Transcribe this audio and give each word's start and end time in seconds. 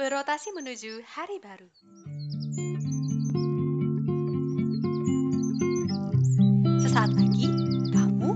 berotasi 0.00 0.56
menuju 0.56 1.04
hari 1.04 1.36
baru. 1.44 1.68
Sesaat 6.80 7.12
lagi, 7.12 7.44
kamu 7.92 8.30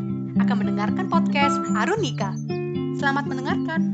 akan 0.45 0.57
mendengarkan 0.61 1.09
podcast 1.09 1.57
Arunika. 1.73 2.37
Selamat 3.01 3.25
mendengarkan. 3.25 3.94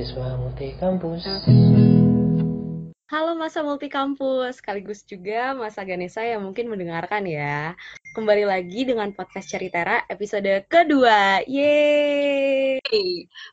Mahasiswa 0.00 0.32
multi 0.40 0.68
kampus. 0.80 1.22
Halo 3.12 3.36
masa 3.36 3.60
multikampus, 3.60 4.64
sekaligus 4.64 5.04
juga 5.04 5.52
masa 5.52 5.84
Ganesha 5.84 6.24
yang 6.24 6.40
mungkin 6.40 6.72
mendengarkan 6.72 7.28
ya. 7.28 7.76
Kembali 8.16 8.48
lagi 8.48 8.88
dengan 8.88 9.12
podcast 9.12 9.52
Ceritera 9.52 10.00
episode 10.08 10.64
kedua. 10.72 11.44
Yeay! 11.44 12.80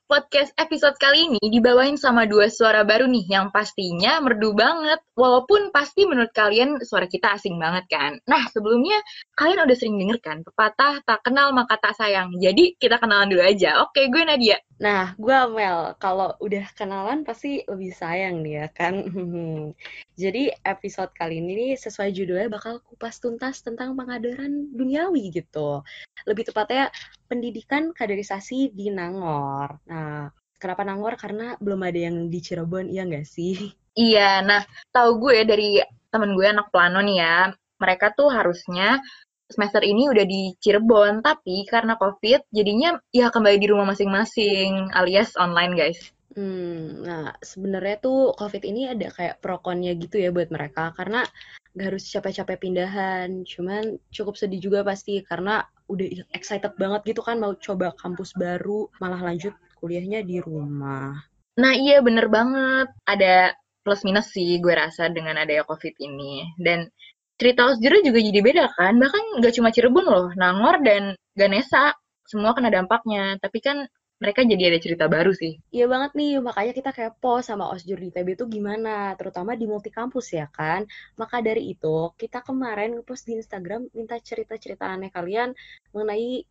Podcast 0.08 0.56
episode 0.56 0.95
kali 0.95 1.36
ini 1.36 1.44
dibawain 1.52 2.00
sama 2.00 2.23
dua 2.23 2.48
suara 2.48 2.88
baru 2.88 3.11
nih 3.11 3.28
yang 3.28 3.52
pastinya 3.52 4.23
merdu 4.23 4.56
banget. 4.56 5.04
Walaupun 5.20 5.76
pasti 5.76 6.08
menurut 6.08 6.32
kalian 6.32 6.80
suara 6.80 7.11
kita 7.11 7.36
asing 7.36 7.59
banget 7.59 7.92
kan. 7.92 8.23
Nah, 8.23 8.48
sebelumnya 8.48 9.04
kalian 9.36 9.67
udah 9.67 9.76
sering 9.76 10.00
denger 10.00 10.23
kan 10.23 10.38
pepatah 10.48 11.04
tak 11.04 11.28
kenal 11.28 11.52
maka 11.52 11.76
tak 11.76 11.92
sayang. 12.00 12.32
Jadi 12.39 12.80
kita 12.80 13.04
kenalan 13.04 13.36
dulu 13.36 13.44
aja. 13.44 13.84
Oke, 13.84 14.08
gue 14.08 14.23
Nadia. 14.23 14.64
Nah, 14.78 15.17
gue 15.17 15.38
Mel, 15.50 15.97
kalau 15.97 16.38
udah 16.38 16.70
kenalan 16.78 17.25
pasti 17.25 17.66
lebih 17.66 17.89
sayang 17.97 18.45
nih 18.45 18.61
ya 18.61 18.67
kan. 18.70 18.94
Jadi 20.22 20.53
episode 20.61 21.09
kali 21.17 21.42
ini 21.42 21.73
sesuai 21.73 22.14
judulnya 22.14 22.45
bakal 22.53 22.78
kupas 22.86 23.17
tuntas 23.17 23.66
tentang 23.66 23.98
pengadaran 23.98 24.70
duniawi 24.70 25.33
gitu. 25.33 25.81
Lebih 26.30 26.53
tepatnya 26.53 26.94
pendidikan 27.25 27.89
kaderisasi 27.89 28.70
di 28.70 28.94
Nangor. 28.94 29.81
Nah, 29.89 30.30
kenapa 30.61 30.86
Nangor? 30.86 31.17
Karena 31.17 31.58
belum 31.58 31.81
ada 31.81 31.98
yang 31.98 32.17
di 32.30 32.38
Cirebon, 32.38 32.94
iya 32.94 33.03
nggak 33.05 33.28
sih? 33.28 33.58
Iya, 33.98 34.45
nah 34.45 34.61
tahu 34.94 35.25
gue 35.25 35.42
dari 35.42 35.81
temen 36.14 36.38
gue 36.38 36.45
anak 36.45 36.70
plano 36.70 37.02
nih 37.02 37.17
ya. 37.17 37.50
Mereka 37.81 38.14
tuh 38.14 38.30
harusnya 38.30 39.02
semester 39.48 39.82
ini 39.84 40.12
udah 40.12 40.26
di 40.28 40.56
Cirebon, 40.60 41.24
tapi 41.24 41.64
karena 41.68 41.96
COVID 41.96 42.52
jadinya 42.52 43.00
ya 43.16 43.32
kembali 43.32 43.58
di 43.58 43.68
rumah 43.72 43.88
masing-masing 43.88 44.92
alias 44.92 45.34
online 45.40 45.74
guys. 45.76 46.00
Hmm, 46.38 47.02
nah 47.02 47.34
sebenarnya 47.42 47.98
tuh 47.98 48.38
COVID 48.38 48.62
ini 48.62 48.94
ada 48.94 49.10
kayak 49.10 49.42
pro 49.42 49.58
konnya 49.58 49.98
gitu 49.98 50.22
ya 50.22 50.30
buat 50.30 50.54
mereka 50.54 50.94
karena 50.94 51.26
gak 51.74 51.88
harus 51.90 52.06
capek-capek 52.14 52.58
pindahan. 52.62 53.42
Cuman 53.42 53.98
cukup 54.14 54.38
sedih 54.38 54.62
juga 54.62 54.86
pasti 54.86 55.26
karena 55.26 55.66
udah 55.90 56.30
excited 56.38 56.78
banget 56.78 57.16
gitu 57.16 57.26
kan 57.26 57.42
mau 57.42 57.58
coba 57.58 57.90
kampus 57.98 58.38
baru, 58.38 58.86
malah 59.02 59.34
lanjut 59.34 59.56
kuliahnya 59.82 60.22
di 60.22 60.38
rumah. 60.38 61.18
Nah 61.58 61.74
iya 61.74 62.06
bener 62.06 62.30
banget, 62.30 62.94
ada 63.10 63.58
plus 63.82 64.06
minus 64.06 64.30
sih 64.30 64.62
gue 64.62 64.74
rasa 64.78 65.10
dengan 65.10 65.42
adanya 65.42 65.66
COVID 65.66 65.98
ini. 65.98 66.54
Dan 66.62 66.86
cerita 67.37 67.70
Osjura 67.70 68.02
juga 68.02 68.20
jadi 68.20 68.42
beda 68.42 68.65
kan, 68.73 68.98
bahkan 68.98 69.23
gak 69.39 69.53
cuma 69.53 69.70
Cirebon 69.70 70.05
loh, 70.05 70.27
Nangor 70.33 70.81
dan 70.81 71.14
Ganesa, 71.37 71.93
semua 72.25 72.58
kena 72.58 72.73
dampaknya. 72.73 73.37
Tapi 73.37 73.61
kan 73.61 73.86
mereka 74.17 74.42
jadi 74.42 74.73
ada 74.73 74.80
cerita 74.81 75.05
baru 75.05 75.30
sih. 75.30 75.61
Iya 75.70 75.86
banget 75.86 76.17
nih, 76.17 76.42
makanya 76.42 76.73
kita 76.73 76.89
kepo 76.89 77.45
sama 77.45 77.70
Osjur 77.70 78.02
di 78.02 78.09
ITB 78.09 78.33
itu 78.33 78.45
gimana, 78.49 79.14
terutama 79.14 79.53
di 79.53 79.70
multikampus 79.70 80.33
ya 80.33 80.49
kan. 80.49 80.89
Maka 81.21 81.45
dari 81.45 81.77
itu, 81.77 82.09
kita 82.17 82.42
kemarin 82.42 82.98
ngepost 82.98 83.30
di 83.30 83.37
Instagram 83.37 83.93
minta 83.93 84.17
cerita-cerita 84.17 84.89
aneh 84.89 85.14
kalian 85.14 85.54
mengenai 85.93 86.42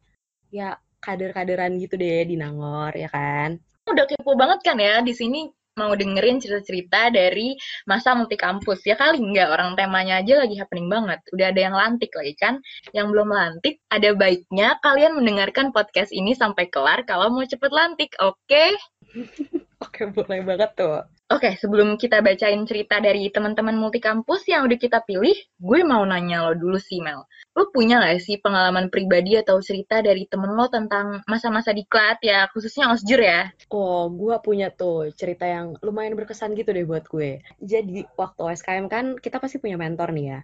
ya 0.55 0.79
kader-kaderan 1.03 1.75
gitu 1.83 1.99
deh 1.99 2.23
di 2.23 2.39
Nangor 2.39 2.95
ya 2.95 3.11
kan. 3.11 3.59
Udah 3.91 4.07
kepo 4.07 4.39
banget 4.39 4.63
kan 4.63 4.79
ya 4.79 5.03
di 5.03 5.11
sini 5.11 5.51
mau 5.77 5.93
dengerin 5.93 6.41
cerita-cerita 6.41 7.13
dari 7.13 7.53
masa 7.85 8.17
multikampus. 8.17 8.81
Ya 8.89 8.97
kali 8.97 9.21
nggak, 9.21 9.49
orang 9.53 9.71
temanya 9.77 10.25
aja 10.25 10.41
lagi 10.41 10.57
happening 10.57 10.89
banget. 10.89 11.21
Udah 11.37 11.53
ada 11.53 11.61
yang 11.61 11.77
lantik 11.77 12.11
lagi 12.17 12.35
kan. 12.41 12.55
Yang 12.97 13.07
belum 13.13 13.29
lantik, 13.29 13.77
ada 13.93 14.11
baiknya 14.17 14.81
kalian 14.81 15.21
mendengarkan 15.21 15.71
podcast 15.77 16.11
ini 16.17 16.33
sampai 16.33 16.73
kelar 16.73 17.05
kalau 17.05 17.29
mau 17.29 17.45
cepet 17.45 17.71
lantik, 17.71 18.11
oke? 18.19 18.67
Oke, 19.85 20.09
boleh 20.09 20.41
banget 20.41 20.73
tuh. 20.73 21.05
Oke, 21.27 21.59
sebelum 21.59 21.99
kita 21.99 22.23
bacain 22.23 22.63
cerita 22.71 23.03
dari 23.03 23.27
teman-teman 23.35 23.75
multikampus 23.75 24.47
yang 24.47 24.63
udah 24.63 24.79
kita 24.79 25.03
pilih, 25.03 25.35
gue 25.59 25.81
mau 25.83 26.07
nanya 26.07 26.47
lo 26.47 26.55
dulu 26.55 26.79
sih, 26.79 27.03
Mel. 27.03 27.27
Lo 27.51 27.67
punya 27.75 27.99
nggak 27.99 28.23
sih 28.23 28.39
pengalaman 28.39 28.95
pribadi 28.95 29.35
atau 29.35 29.59
cerita 29.59 29.99
dari 29.99 30.31
temen 30.31 30.55
lo 30.55 30.71
tentang 30.71 31.27
masa-masa 31.27 31.75
diklat 31.75 32.23
ya, 32.23 32.47
khususnya 32.55 32.95
osjur 32.95 33.19
ya? 33.19 33.51
Oh, 33.75 34.07
gue 34.07 34.39
punya 34.39 34.71
tuh 34.71 35.11
cerita 35.19 35.51
yang 35.51 35.75
lumayan 35.83 36.15
berkesan 36.15 36.55
gitu 36.55 36.71
deh 36.71 36.87
buat 36.87 37.11
gue. 37.11 37.43
Jadi, 37.59 38.07
waktu 38.15 38.43
SKM 38.63 38.87
kan 38.87 39.19
kita 39.19 39.43
pasti 39.43 39.59
punya 39.59 39.75
mentor 39.75 40.15
nih 40.15 40.27
ya. 40.31 40.41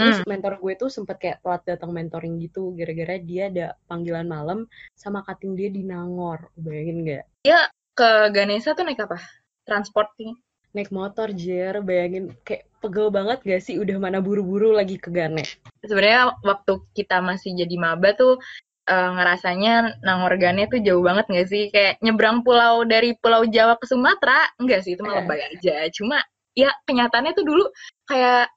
Terus 0.00 0.24
mentor 0.24 0.56
gue 0.64 0.72
tuh 0.80 0.88
sempet 0.88 1.20
kayak 1.20 1.44
telat 1.44 1.60
datang 1.68 1.92
mentoring 1.92 2.40
gitu, 2.40 2.72
gara-gara 2.72 3.20
dia 3.20 3.52
ada 3.52 3.76
panggilan 3.84 4.24
malam 4.24 4.64
sama 4.96 5.20
kating 5.28 5.60
dia 5.60 5.68
di 5.68 5.84
Nangor. 5.84 6.48
Bayangin 6.56 7.04
nggak? 7.04 7.24
Dia 7.44 7.68
ke 7.92 8.32
Ganesa 8.32 8.72
tuh 8.72 8.88
naik 8.88 9.04
apa? 9.04 9.20
Transporting. 9.64 10.34
Naik 10.72 10.88
motor, 10.88 11.28
Jer. 11.36 11.84
Bayangin 11.84 12.32
kayak 12.48 12.64
pegel 12.80 13.12
banget 13.12 13.44
gak 13.44 13.62
sih 13.62 13.76
udah 13.78 13.96
mana 14.00 14.18
buru-buru 14.24 14.72
lagi 14.74 14.96
ke 14.98 15.12
Gane. 15.12 15.44
Sebenarnya 15.84 16.34
waktu 16.42 16.80
kita 16.96 17.20
masih 17.20 17.54
jadi 17.54 17.76
maba 17.78 18.16
tuh 18.16 18.40
eh, 18.88 19.10
ngerasanya 19.14 20.02
Nangor 20.02 20.34
Gane 20.40 20.66
tuh 20.66 20.80
jauh 20.82 21.04
banget 21.04 21.28
gak 21.28 21.46
sih? 21.46 21.68
Kayak 21.70 22.00
nyebrang 22.02 22.40
pulau 22.42 22.82
dari 22.88 23.14
Pulau 23.20 23.44
Jawa 23.46 23.76
ke 23.78 23.86
Sumatera. 23.86 24.48
Enggak 24.58 24.82
sih, 24.82 24.96
itu 24.96 25.04
mah 25.04 25.14
Eh. 25.14 25.18
lebay 25.22 25.40
aja. 25.54 25.76
Cuma 25.92 26.18
ya 26.56 26.72
kenyataannya 26.88 27.32
tuh 27.36 27.44
dulu 27.46 27.64
kayak 28.08 28.48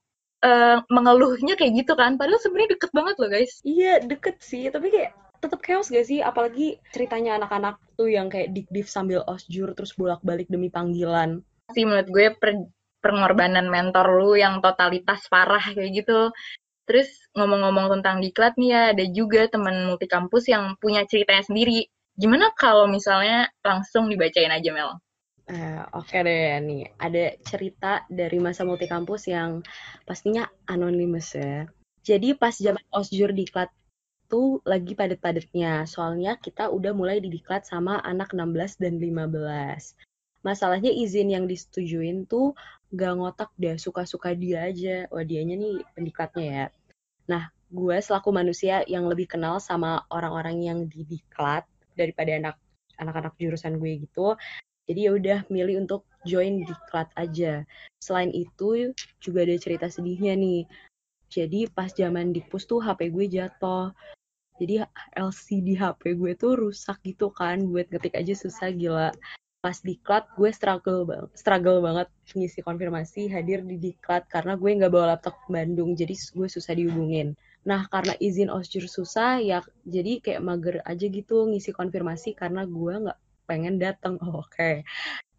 eh, 0.45 0.77
mengeluhnya 0.93 1.53
kayak 1.59 1.83
gitu 1.83 1.93
kan. 1.99 2.15
Padahal 2.15 2.39
sebenarnya 2.39 2.79
deket 2.79 2.91
banget 2.95 3.15
loh 3.19 3.29
guys. 3.29 3.53
Iya, 3.67 3.99
deket 4.01 4.39
sih. 4.39 4.69
Tapi 4.71 4.87
kayak 4.93 5.11
tetap 5.45 5.61
chaos 5.61 5.93
gak 5.93 6.05
sih? 6.09 6.19
Apalagi 6.25 6.81
ceritanya 6.89 7.37
anak-anak 7.37 7.77
tuh 7.93 8.09
yang 8.09 8.27
kayak 8.27 8.51
dik-div 8.51 8.89
sambil 8.89 9.21
osjur 9.29 9.71
terus 9.77 9.93
bolak-balik 9.93 10.49
demi 10.49 10.73
panggilan. 10.73 11.45
Sih 11.71 11.85
menurut 11.85 12.09
gue 12.09 12.25
per- 12.33 12.69
pengorbanan 13.05 13.69
mentor 13.69 14.17
lu 14.17 14.33
yang 14.33 14.65
totalitas 14.65 15.29
parah 15.29 15.61
kayak 15.61 16.01
gitu. 16.01 16.33
Terus 16.89 17.09
ngomong-ngomong 17.37 17.97
tentang 17.97 18.21
diklat 18.21 18.57
nih 18.57 18.69
ya, 18.73 18.81
ada 18.93 19.05
juga 19.09 19.45
teman 19.45 19.85
multikampus 19.89 20.49
yang 20.49 20.73
punya 20.81 21.05
ceritanya 21.05 21.45
sendiri. 21.45 21.85
Gimana 22.17 22.49
kalau 22.57 22.89
misalnya 22.89 23.49
langsung 23.61 24.09
dibacain 24.09 24.49
aja 24.49 24.69
Mel? 24.73 24.97
Eh, 25.45 25.81
Oke 25.93 26.25
deh, 26.25 26.57
nih 26.57 26.89
ada 26.97 27.37
cerita 27.45 28.01
dari 28.09 28.41
masa 28.41 28.65
multikampus 28.65 29.29
yang 29.29 29.61
pastinya 30.05 30.49
anonymous 30.65 31.37
ya. 31.37 31.69
Jadi 32.05 32.33
pas 32.37 32.53
zaman 32.53 32.81
osjur 32.93 33.33
diklat 33.33 33.69
tuh 34.27 34.61
lagi 34.65 34.97
padet-padetnya, 34.97 35.85
soalnya 35.85 36.37
kita 36.41 36.69
udah 36.69 36.91
mulai 36.91 37.21
didiklat 37.21 37.63
sama 37.65 38.01
anak 38.01 38.33
16 38.33 38.81
dan 38.81 38.97
15. 38.97 39.95
Masalahnya 40.45 40.93
izin 40.93 41.33
yang 41.33 41.45
disetujuin 41.49 42.29
tuh 42.29 42.53
gak 42.93 43.17
ngotak 43.17 43.49
deh, 43.57 43.77
suka-suka 43.81 44.37
dia 44.37 44.69
aja. 44.69 45.09
Wah 45.09 45.25
dianya 45.25 45.57
nih 45.57 45.81
pendiklatnya 45.97 46.45
ya. 46.45 46.65
Nah, 47.25 47.49
gue 47.73 47.97
selaku 47.97 48.29
manusia 48.29 48.85
yang 48.85 49.09
lebih 49.09 49.25
kenal 49.25 49.57
sama 49.57 50.05
orang-orang 50.13 50.61
yang 50.61 50.79
didiklat 50.85 51.65
daripada 51.97 52.37
anak 52.37 52.55
anak-anak 53.01 53.33
jurusan 53.41 53.81
gue 53.81 54.07
gitu, 54.07 54.37
Jadi 54.85 54.99
ya 55.09 55.11
udah 55.17 55.39
milih 55.49 55.81
untuk 55.81 56.05
join 56.29 56.61
diklat 56.61 57.09
aja. 57.17 57.65
Selain 57.97 58.29
itu 58.29 58.93
juga 59.17 59.41
ada 59.41 59.57
cerita 59.57 59.89
sedihnya 59.89 60.37
nih. 60.37 60.69
Jadi 61.35 61.67
pas 61.67 61.91
zaman 61.91 62.31
dikpus 62.31 62.63
tuh 62.63 62.79
HP 62.79 63.11
gue 63.11 63.25
jatuh. 63.27 63.91
Jadi 64.55 64.79
LCD 65.19 65.75
HP 65.75 66.15
gue 66.15 66.31
tuh 66.39 66.55
rusak 66.55 67.03
gitu 67.03 67.27
kan, 67.35 67.59
buat 67.67 67.91
ngetik 67.91 68.15
aja 68.15 68.31
susah 68.31 68.71
gila. 68.71 69.11
Pas 69.59 69.77
diklat 69.83 70.23
gue 70.39 70.47
struggle 70.55 71.03
banget, 71.03 71.29
struggle 71.35 71.83
banget 71.83 72.07
ngisi 72.31 72.63
konfirmasi 72.63 73.27
hadir 73.27 73.65
di 73.67 73.75
diklat 73.75 74.23
karena 74.31 74.55
gue 74.55 74.69
nggak 74.79 74.93
bawa 74.93 75.17
laptop 75.17 75.35
ke 75.43 75.47
Bandung, 75.51 75.91
jadi 75.97 76.15
gue 76.15 76.47
susah 76.47 76.71
dihubungin. 76.71 77.35
Nah 77.67 77.83
karena 77.91 78.13
izin 78.21 78.47
osjur 78.47 78.85
susah 78.87 79.41
ya, 79.43 79.59
jadi 79.83 80.23
kayak 80.23 80.41
mager 80.45 80.75
aja 80.87 81.05
gitu 81.09 81.49
ngisi 81.51 81.75
konfirmasi 81.75 82.37
karena 82.37 82.63
gue 82.63 82.93
nggak 83.09 83.19
pengen 83.49 83.75
datang. 83.81 84.15
Oke. 84.41 84.87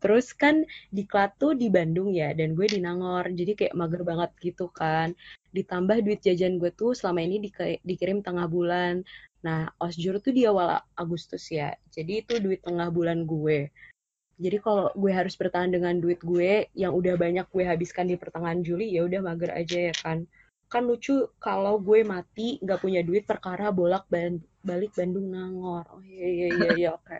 Terus 0.07 0.31
kan 0.39 0.63
diklat 0.95 1.35
tuh 1.35 1.59
di 1.59 1.67
Bandung 1.67 2.15
ya, 2.15 2.31
dan 2.31 2.55
gue 2.55 2.71
di 2.71 2.79
Nangor, 2.79 3.27
jadi 3.35 3.59
kayak 3.59 3.75
mager 3.75 4.07
banget 4.07 4.31
gitu 4.39 4.71
kan. 4.71 5.19
Ditambah 5.51 5.99
duit 6.07 6.23
jajan 6.23 6.63
gue 6.63 6.71
tuh 6.71 6.95
selama 6.95 7.27
ini 7.27 7.43
dike- 7.43 7.83
dikirim 7.83 8.23
tengah 8.23 8.47
bulan. 8.47 9.03
Nah, 9.43 9.67
osjur 9.83 10.23
tuh 10.23 10.31
di 10.31 10.47
awal 10.47 10.79
Agustus 10.95 11.51
ya, 11.51 11.75
jadi 11.91 12.23
itu 12.23 12.39
duit 12.39 12.63
tengah 12.63 12.87
bulan 12.95 13.27
gue. 13.27 13.75
Jadi 14.39 14.63
kalau 14.63 14.95
gue 14.95 15.11
harus 15.11 15.35
bertahan 15.35 15.75
dengan 15.75 15.99
duit 15.99 16.23
gue 16.23 16.71
yang 16.79 16.95
udah 16.95 17.19
banyak 17.19 17.47
gue 17.51 17.65
habiskan 17.67 18.07
di 18.07 18.15
pertengahan 18.15 18.63
Juli, 18.63 18.95
ya 18.95 19.11
udah 19.11 19.21
mager 19.27 19.51
aja 19.59 19.91
ya 19.91 19.95
kan. 20.07 20.23
Kan 20.71 20.87
lucu 20.87 21.35
kalau 21.43 21.83
gue 21.83 22.07
mati 22.07 22.63
nggak 22.63 22.79
punya 22.79 23.03
duit 23.03 23.27
perkara 23.27 23.75
bolak 23.75 24.07
balik 24.63 24.95
Bandung 24.95 25.35
Nangor. 25.35 25.83
Oh 25.91 26.03
iya 26.07 26.29
iya 26.31 26.49
iya 26.55 26.69
iya 26.79 26.89
oke. 26.95 27.19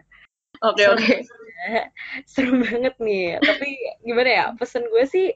Oke 0.65 0.83
Serem 0.85 0.97
oke. 0.97 1.15
ya. 1.77 1.85
Serem 2.25 2.57
banget 2.63 2.95
nih. 3.03 3.41
Tapi 3.43 3.69
gimana 4.05 4.31
ya? 4.31 4.45
Pesan 4.57 4.87
gue 4.89 5.05
sih 5.09 5.29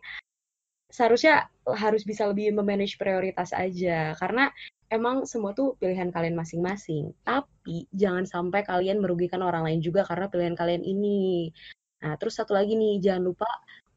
seharusnya 0.90 1.46
harus 1.70 2.02
bisa 2.02 2.26
lebih 2.26 2.50
memanage 2.50 2.98
prioritas 2.98 3.54
aja 3.54 4.10
karena 4.18 4.50
emang 4.90 5.22
semua 5.22 5.54
tuh 5.54 5.78
pilihan 5.78 6.10
kalian 6.10 6.34
masing-masing. 6.34 7.14
Tapi 7.22 7.86
jangan 7.94 8.26
sampai 8.26 8.66
kalian 8.66 8.98
merugikan 8.98 9.40
orang 9.40 9.62
lain 9.64 9.80
juga 9.80 10.02
karena 10.02 10.26
pilihan 10.26 10.58
kalian 10.58 10.82
ini. 10.82 11.54
Nah, 12.00 12.16
terus 12.16 12.40
satu 12.40 12.56
lagi 12.56 12.74
nih, 12.74 12.98
jangan 12.98 13.28
lupa 13.30 13.46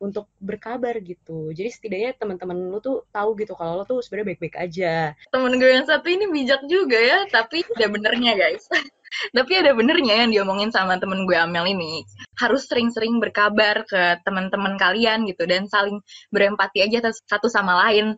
untuk 0.02 0.30
berkabar 0.42 0.98
gitu. 1.00 1.54
Jadi 1.54 1.70
setidaknya 1.70 2.12
teman-teman 2.18 2.58
lu 2.70 2.80
tuh 2.84 3.06
tahu 3.14 3.38
gitu 3.40 3.54
kalau 3.54 3.82
lo 3.82 3.84
tuh 3.86 4.02
sebenarnya 4.02 4.36
baik-baik 4.36 4.56
aja. 4.60 4.94
Temen 5.30 5.56
gue 5.58 5.70
yang 5.70 5.88
satu 5.88 6.08
ini 6.10 6.26
bijak 6.30 6.62
juga 6.68 7.00
ya, 7.00 7.20
tapi 7.30 7.64
ada 7.64 7.88
benernya 7.88 8.34
guys. 8.36 8.66
tapi 9.38 9.54
ada 9.54 9.72
benernya 9.78 10.26
yang 10.26 10.30
diomongin 10.34 10.74
sama 10.74 10.98
temen 10.98 11.24
gue 11.30 11.38
Amel 11.38 11.70
ini. 11.72 12.04
Harus 12.38 12.66
sering-sering 12.66 13.22
berkabar 13.22 13.86
ke 13.86 14.20
teman-teman 14.26 14.76
kalian 14.76 15.24
gitu 15.30 15.46
dan 15.46 15.70
saling 15.70 16.02
berempati 16.34 16.82
aja 16.82 17.14
satu 17.30 17.48
sama 17.48 17.78
lain. 17.88 18.18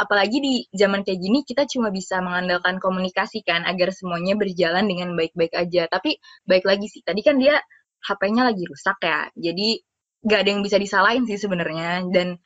Apalagi 0.00 0.40
di 0.40 0.54
zaman 0.72 1.04
kayak 1.04 1.20
gini 1.20 1.44
kita 1.44 1.68
cuma 1.68 1.92
bisa 1.92 2.24
mengandalkan 2.24 2.80
komunikasi 2.80 3.44
kan 3.44 3.68
agar 3.68 3.92
semuanya 3.92 4.32
berjalan 4.32 4.88
dengan 4.88 5.12
baik-baik 5.12 5.52
aja. 5.52 5.92
Tapi 5.92 6.16
baik 6.48 6.64
lagi 6.64 6.88
sih, 6.88 7.04
tadi 7.04 7.20
kan 7.20 7.36
dia 7.36 7.60
HP-nya 8.00 8.48
lagi 8.48 8.64
rusak 8.64 8.96
ya. 9.04 9.28
Jadi 9.36 9.76
gak 10.24 10.46
ada 10.46 10.50
yang 10.52 10.62
bisa 10.64 10.76
disalahin 10.76 11.24
sih 11.24 11.40
sebenarnya. 11.40 12.04
Dan 12.10 12.36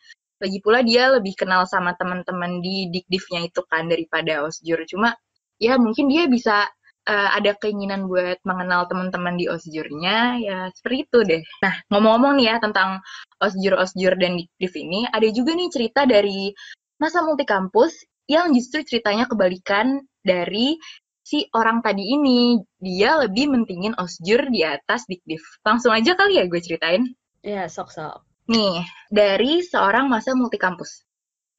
lagi 0.43 0.59
pula 0.61 0.83
dia 0.85 1.09
lebih 1.15 1.35
kenal 1.39 1.65
sama 1.65 1.95
teman-teman 1.95 2.61
di 2.61 2.91
dikdivnya 2.91 3.49
itu 3.49 3.63
kan 3.67 3.89
daripada 3.89 4.45
osjur. 4.45 4.83
Cuma 4.85 5.15
ya 5.59 5.79
mungkin 5.79 6.11
dia 6.11 6.27
bisa 6.27 6.67
uh, 7.09 7.29
ada 7.37 7.55
keinginan 7.57 8.09
buat 8.09 8.41
mengenal 8.45 8.89
teman-teman 8.89 9.37
di 9.39 9.47
osjurnya 9.49 10.41
ya 10.41 10.59
seperti 10.75 10.97
itu 11.09 11.19
deh. 11.25 11.43
Nah 11.63 11.75
ngomong-ngomong 11.93 12.33
nih 12.41 12.47
ya 12.51 12.57
tentang 12.61 13.01
osjur-osjur 13.41 14.17
dan 14.17 14.41
dikdiv 14.41 14.73
ini 14.77 15.07
ada 15.09 15.29
juga 15.31 15.53
nih 15.55 15.69
cerita 15.71 16.09
dari 16.09 16.53
masa 16.99 17.23
multi 17.23 17.45
kampus 17.45 18.05
yang 18.25 18.57
justru 18.57 18.81
ceritanya 18.85 19.29
kebalikan 19.29 20.01
dari 20.25 20.81
si 21.25 21.49
orang 21.53 21.85
tadi 21.85 22.05
ini. 22.17 22.61
Dia 22.81 23.21
lebih 23.25 23.53
mentingin 23.53 23.97
osjur 24.01 24.49
di 24.49 24.65
atas 24.65 25.05
dikdiv 25.09 25.41
langsung 25.65 25.93
aja 25.93 26.17
kali 26.17 26.41
ya 26.41 26.45
gue 26.49 26.61
ceritain 26.61 27.05
Ya, 27.45 27.69
sok-sok. 27.69 28.25
Nih, 28.49 28.89
dari 29.13 29.61
seorang 29.61 30.09
masa 30.09 30.33
multi 30.33 30.57
kampus. 30.57 31.05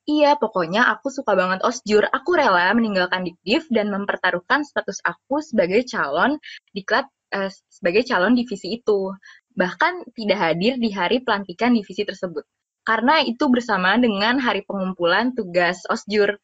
Iya, 0.09 0.33
pokoknya 0.37 0.89
aku 0.89 1.13
suka 1.13 1.37
banget 1.37 1.61
osjur. 1.61 2.09
Aku 2.09 2.33
rela 2.33 2.73
meninggalkan 2.73 3.25
dikdiv 3.25 3.69
dan 3.69 3.93
mempertaruhkan 3.93 4.65
status 4.65 5.01
aku 5.05 5.45
sebagai 5.45 5.85
calon 5.85 6.41
diklat 6.73 7.05
eh, 7.33 7.53
sebagai 7.69 8.01
calon 8.05 8.33
divisi 8.33 8.81
itu. 8.81 9.13
Bahkan 9.53 10.13
tidak 10.17 10.39
hadir 10.41 10.73
di 10.81 10.89
hari 10.89 11.21
pelantikan 11.21 11.73
divisi 11.77 12.01
tersebut. 12.01 12.45
Karena 12.85 13.21
itu 13.21 13.45
bersamaan 13.49 14.01
dengan 14.01 14.41
hari 14.41 14.61
pengumpulan 14.65 15.33
tugas 15.37 15.85
osjur 15.89 16.37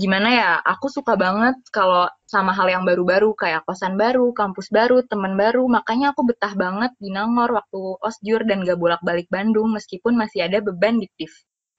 gimana 0.00 0.28
ya, 0.40 0.50
aku 0.72 0.86
suka 0.92 1.14
banget 1.24 1.56
kalau 1.72 2.08
sama 2.28 2.52
hal 2.56 2.68
yang 2.68 2.84
baru-baru, 2.88 3.32
kayak 3.34 3.64
kosan 3.66 3.94
baru, 3.96 4.30
kampus 4.36 4.68
baru, 4.68 5.02
teman 5.10 5.34
baru, 5.34 5.64
makanya 5.66 6.12
aku 6.12 6.22
betah 6.28 6.54
banget 6.54 6.92
di 7.02 7.08
Nangor 7.12 7.50
waktu 7.56 7.80
osjur 8.00 8.40
dan 8.48 8.62
gak 8.68 8.78
bolak-balik 8.78 9.28
Bandung 9.32 9.72
meskipun 9.76 10.14
masih 10.14 10.46
ada 10.46 10.58
beban 10.60 11.00
diktif. 11.00 11.32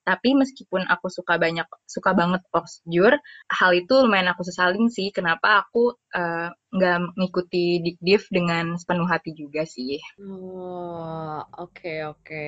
Tapi 0.07 0.39
meskipun 0.39 0.87
aku 0.87 1.11
suka 1.11 1.35
banyak, 1.35 1.67
suka 1.83 2.15
banget 2.15 2.39
osjur, 2.55 3.19
hal 3.51 3.71
itu 3.75 3.93
lumayan 4.07 4.31
aku 4.31 4.47
sesalin 4.47 4.87
sih, 4.87 5.11
kenapa 5.11 5.67
aku 5.67 5.99
uh, 6.15 6.47
nggak 6.71 6.97
ngikuti 7.19 7.83
dikdiv 7.83 8.23
dengan 8.31 8.79
sepenuh 8.79 9.03
hati 9.03 9.35
juga 9.35 9.67
sih. 9.67 9.99
Oh, 10.23 11.43
oke 11.59 11.93
oke. 12.07 12.47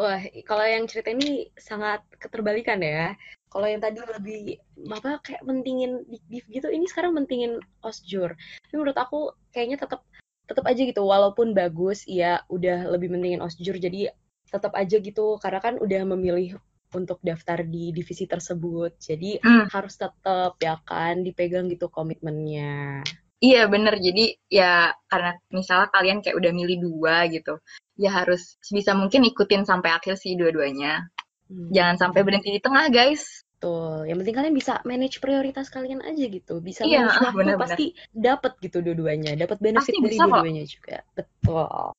Wah, 0.00 0.16
kalau 0.48 0.64
yang 0.64 0.88
cerita 0.88 1.12
ini 1.12 1.52
sangat 1.60 2.00
keterbalikan 2.16 2.80
ya. 2.80 3.12
Kalau 3.52 3.68
yang 3.68 3.84
tadi 3.84 4.00
lebih 4.00 4.56
apa 4.88 5.20
kayak 5.20 5.44
mentingin 5.44 6.08
dikdiv 6.08 6.44
gitu, 6.48 6.68
ini 6.72 6.88
sekarang 6.88 7.12
mentingin 7.12 7.60
osjur. 7.84 8.32
Tapi 8.64 8.74
menurut 8.80 8.96
aku 8.96 9.36
kayaknya 9.52 9.84
tetap 9.84 10.00
tetap 10.48 10.64
aja 10.64 10.80
gitu, 10.80 11.04
walaupun 11.04 11.52
bagus, 11.52 12.08
ya 12.08 12.40
udah 12.48 12.88
lebih 12.88 13.12
mentingin 13.12 13.44
osjur, 13.44 13.76
jadi 13.76 14.08
tetap 14.48 14.72
aja 14.72 14.96
gitu, 14.98 15.36
karena 15.36 15.60
kan 15.60 15.76
udah 15.76 16.02
memilih 16.16 16.56
untuk 16.90 17.22
daftar 17.22 17.62
di 17.62 17.92
divisi 17.94 18.24
tersebut, 18.26 18.96
jadi 18.98 19.38
Hmm. 19.44 19.68
harus 19.70 19.94
tetap 19.94 20.58
ya 20.58 20.80
kan 20.82 21.22
dipegang 21.22 21.70
gitu 21.70 21.86
komitmennya. 21.86 23.04
Iya 23.40 23.72
bener, 23.72 23.96
jadi 23.96 24.36
ya 24.52 24.92
karena 25.08 25.32
misalnya 25.48 25.88
kalian 25.88 26.20
kayak 26.20 26.36
udah 26.36 26.52
milih 26.52 26.76
dua 26.84 27.24
gitu, 27.32 27.56
ya 27.96 28.12
harus 28.12 28.60
sebisa 28.60 28.92
mungkin 28.92 29.24
ikutin 29.24 29.64
sampai 29.64 29.96
akhir 29.96 30.20
sih 30.20 30.36
dua-duanya. 30.36 31.08
Hmm. 31.48 31.72
Jangan 31.72 31.96
sampai 31.96 32.20
berhenti 32.20 32.52
di 32.52 32.60
tengah 32.60 32.92
guys. 32.92 33.40
Betul. 33.60 34.08
Yang 34.08 34.16
penting 34.24 34.36
kalian 34.36 34.54
bisa 34.56 34.74
manage 34.88 35.16
prioritas 35.20 35.68
kalian 35.68 36.00
aja 36.00 36.24
gitu. 36.28 36.64
Bisa 36.64 36.84
Iya, 36.84 37.08
manage 37.08 37.16
waktu 37.16 37.36
benar-benar. 37.36 37.64
pasti 37.68 37.86
dapat 38.12 38.52
gitu 38.60 38.78
dua-duanya. 38.80 39.32
Dapat 39.36 39.58
benefit 39.60 39.92
Pasti 39.92 40.00
dari 40.00 40.16
bisa 40.16 40.24
dua-duanya 40.24 40.64
juga. 40.64 40.96
Betul. 41.12 41.92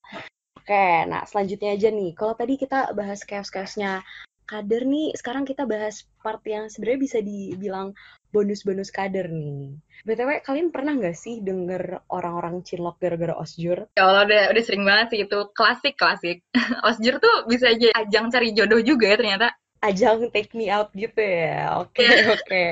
Oke, 0.61 0.87
nah 1.09 1.21
selanjutnya 1.25 1.69
aja 1.73 1.89
nih. 1.89 2.13
Kalau 2.13 2.33
tadi 2.37 2.53
kita 2.57 2.93
bahas 2.93 3.25
chaos-chaosnya 3.25 4.05
kader 4.49 4.83
nih, 4.87 5.13
sekarang 5.15 5.43
kita 5.47 5.63
bahas 5.65 6.05
part 6.23 6.41
yang 6.45 6.67
sebenarnya 6.71 7.01
bisa 7.01 7.19
dibilang 7.23 7.93
bonus-bonus 8.33 8.89
kader 8.91 9.27
nih. 9.31 9.75
BTW, 10.07 10.29
kalian 10.41 10.69
pernah 10.73 10.93
nggak 10.97 11.17
sih 11.17 11.43
denger 11.43 12.01
orang-orang 12.09 12.63
cinlok 12.65 12.97
gara-gara 12.97 13.35
osjur? 13.37 13.85
Ya 13.97 14.03
Allah 14.07 14.23
udah, 14.27 14.41
udah 14.55 14.63
sering 14.63 14.83
banget 14.87 15.07
sih 15.13 15.19
itu 15.27 15.39
klasik-klasik. 15.53 16.37
Osjur 16.87 17.19
tuh 17.21 17.35
bisa 17.45 17.69
jadi 17.75 17.93
ajang 17.93 18.31
cari 18.33 18.49
jodoh 18.57 18.81
juga 18.81 19.05
ya 19.11 19.17
ternyata. 19.19 19.47
ajang 19.81 20.29
take 20.29 20.53
me 20.53 20.69
out 20.69 20.93
gitu 20.93 21.17
ya. 21.21 21.81
Oke, 21.81 22.05
Iya. 22.05 22.31
oke. 22.33 22.65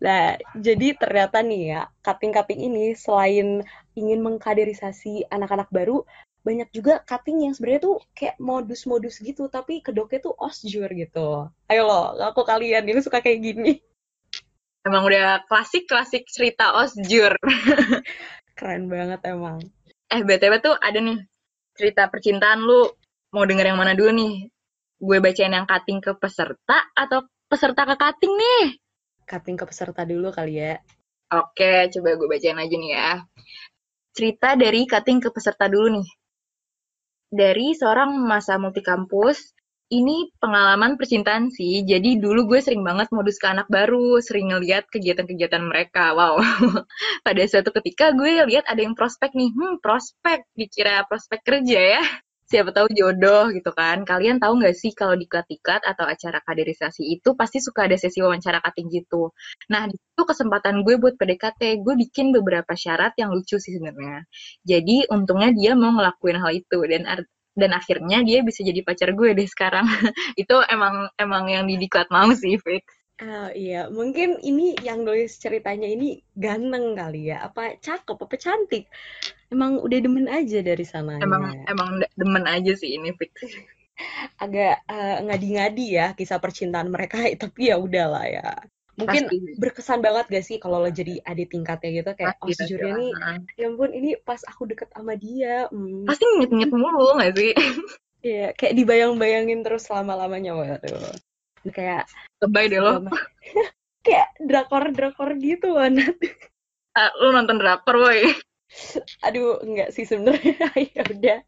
Nah, 0.00 0.38
jadi 0.56 0.96
ternyata 0.96 1.44
nih 1.44 1.62
ya, 1.76 1.82
cutting-cutting 2.00 2.60
ini 2.68 2.96
selain 2.96 3.60
ingin 3.92 4.20
mengkaderisasi 4.24 5.28
anak-anak 5.28 5.68
baru, 5.68 6.06
banyak 6.44 6.68
juga 6.76 7.00
cutting 7.08 7.48
yang 7.48 7.56
sebenarnya 7.56 7.82
tuh 7.88 7.96
kayak 8.12 8.36
modus-modus 8.36 9.16
gitu, 9.24 9.48
tapi 9.48 9.80
kedoknya 9.80 10.20
tuh 10.20 10.36
osjur 10.36 10.86
gitu. 10.92 11.48
Ayo 11.72 11.82
lo, 11.88 12.20
aku 12.20 12.44
kalian 12.44 12.84
ini 12.84 13.00
suka 13.00 13.24
kayak 13.24 13.40
gini. 13.40 13.80
Emang 14.84 15.08
udah 15.08 15.48
klasik-klasik 15.48 16.28
cerita 16.28 16.76
osjur. 16.76 17.32
Keren 18.60 18.92
banget 18.92 19.24
emang. 19.24 19.56
Eh 20.12 20.20
BTW 20.20 20.60
tuh 20.60 20.76
ada 20.76 21.00
nih 21.00 21.24
cerita 21.72 22.12
percintaan 22.12 22.60
lu. 22.60 22.92
Mau 23.32 23.48
denger 23.48 23.72
yang 23.72 23.80
mana 23.80 23.96
dulu 23.96 24.12
nih? 24.12 24.52
Gue 25.00 25.18
bacain 25.24 25.50
yang 25.50 25.64
cutting 25.64 26.04
ke 26.04 26.12
peserta 26.20 26.92
atau 26.92 27.24
peserta 27.48 27.88
ke 27.88 27.96
cutting 27.96 28.36
nih? 28.36 28.64
Cutting 29.24 29.56
ke 29.56 29.64
peserta 29.64 30.04
dulu 30.04 30.28
kali 30.28 30.60
ya. 30.60 30.76
Oke, 31.32 31.88
coba 31.88 32.20
gue 32.20 32.28
bacain 32.28 32.60
aja 32.60 32.76
nih 32.76 32.92
ya. 32.92 33.10
Cerita 34.12 34.52
dari 34.54 34.84
cutting 34.84 35.24
ke 35.24 35.32
peserta 35.32 35.66
dulu 35.66 35.98
nih. 35.98 36.08
Dari 37.34 37.74
seorang 37.74 38.14
masa 38.14 38.62
multi 38.62 38.78
kampus 38.78 39.54
ini 39.90 40.32
pengalaman 40.38 40.94
percintaan 40.94 41.50
sih. 41.50 41.82
Jadi 41.82 42.16
dulu 42.22 42.46
gue 42.48 42.60
sering 42.62 42.86
banget 42.86 43.10
modus 43.10 43.36
ke 43.36 43.46
anak 43.50 43.66
baru, 43.68 44.22
sering 44.22 44.54
ngeliat 44.54 44.86
kegiatan-kegiatan 44.88 45.62
mereka. 45.66 46.14
Wow. 46.14 46.40
Pada 47.26 47.42
suatu 47.44 47.74
ketika 47.82 48.14
gue 48.16 48.46
lihat 48.48 48.64
ada 48.70 48.80
yang 48.80 48.96
prospek 48.96 49.34
nih. 49.34 49.50
Hmm, 49.50 49.82
prospek. 49.82 50.46
Dikira 50.54 51.02
prospek 51.10 51.42
kerja 51.42 51.80
ya. 52.00 52.04
Siapa 52.44 52.70
tahu 52.76 52.88
jodoh 52.92 53.48
gitu 53.56 53.70
kan. 53.72 54.04
Kalian 54.04 54.36
tahu 54.42 54.60
nggak 54.60 54.76
sih 54.76 54.92
kalau 54.92 55.16
di 55.16 55.26
Klat 55.28 55.82
atau 55.84 56.04
acara 56.04 56.38
kaderisasi 56.44 57.02
itu 57.16 57.32
pasti 57.38 57.58
suka 57.64 57.88
ada 57.88 57.96
sesi 57.96 58.20
wawancara 58.20 58.60
cutting 58.60 58.88
gitu. 58.92 59.32
Nah, 59.72 59.88
itu 59.88 60.22
kesempatan 60.22 60.84
gue 60.84 61.00
buat 61.00 61.16
PDKT. 61.16 61.80
Gue 61.80 61.94
bikin 61.96 62.36
beberapa 62.36 62.76
syarat 62.76 63.16
yang 63.16 63.32
lucu 63.32 63.56
sih 63.56 63.72
sebenarnya. 63.76 64.28
Jadi 64.66 65.08
untungnya 65.08 65.50
dia 65.56 65.72
mau 65.72 65.92
ngelakuin 65.96 66.38
hal 66.40 66.52
itu 66.52 66.78
dan 66.84 67.02
dan 67.54 67.70
akhirnya 67.70 68.18
dia 68.26 68.42
bisa 68.42 68.66
jadi 68.66 68.82
pacar 68.82 69.14
gue 69.14 69.30
deh 69.30 69.46
sekarang 69.46 69.86
itu 70.42 70.56
emang 70.74 71.06
emang 71.22 71.46
yang 71.46 71.64
di 71.70 71.78
diklat 71.78 72.10
mau 72.10 72.26
sih 72.34 72.58
fix 72.58 72.82
Oh 73.22 73.46
iya, 73.54 73.86
mungkin 73.94 74.42
ini 74.42 74.74
yang 74.82 75.06
nulis 75.06 75.38
ceritanya 75.38 75.86
ini 75.86 76.18
ganteng 76.34 76.98
kali 76.98 77.30
ya, 77.30 77.46
apa 77.46 77.78
cakep, 77.78 78.18
apa 78.18 78.34
cantik. 78.34 78.90
Emang 79.52 79.80
udah 79.80 79.98
demen 80.00 80.26
aja 80.30 80.60
dari 80.64 80.84
sana. 80.84 81.20
Emang 81.20 81.64
emang 81.68 82.00
demen 82.16 82.44
aja 82.46 82.72
sih 82.76 82.96
ini 82.96 83.12
fix. 83.16 83.32
Agak 84.42 84.82
uh, 84.90 85.22
ngadi-ngadi 85.22 85.86
ya 85.86 86.06
kisah 86.16 86.40
percintaan 86.42 86.90
mereka, 86.90 87.22
tapi 87.42 87.72
ya 87.72 87.76
udahlah 87.80 88.24
ya 88.28 88.48
mungkin 88.94 89.26
Pasti. 89.26 89.58
berkesan 89.58 90.06
banget 90.06 90.26
gak 90.30 90.46
sih 90.46 90.62
kalau 90.62 90.78
lo 90.78 90.86
jadi 90.86 91.18
adik 91.26 91.50
tingkatnya 91.50 91.98
gitu 91.98 92.10
kayak 92.14 92.38
Pasti, 92.38 92.46
oh 92.46 92.54
sejujurnya 92.54 92.92
nih 92.94 93.10
ya 93.58 93.66
ampun 93.66 93.90
ini 93.90 94.14
pas 94.22 94.38
aku 94.46 94.70
deket 94.70 94.86
sama 94.94 95.18
dia 95.18 95.66
hmm. 95.66 96.06
pasti 96.06 96.22
ngit-ngit 96.22 96.70
mulu 96.70 97.18
gak 97.18 97.34
sih 97.34 97.50
Iya, 98.24 98.56
kayak 98.56 98.74
dibayang-bayangin 98.80 99.60
terus 99.60 99.84
lama-lamanya 99.92 100.80
tuh. 100.80 100.96
Kayak 101.68 102.08
lebay 102.40 102.72
deh 102.72 102.80
lo. 102.80 103.04
kayak 104.06 104.32
drakor-drakor 104.40 105.36
gitu, 105.36 105.76
Wanat. 105.76 106.16
Uh, 106.96 107.10
lu 107.20 107.36
nonton 107.36 107.60
drakor, 107.60 108.00
woi. 108.00 108.24
Aduh, 109.26 109.60
enggak 109.62 109.94
sih 109.94 110.04
sebenarnya. 110.06 110.56
ya 110.94 111.02
udah, 111.06 111.38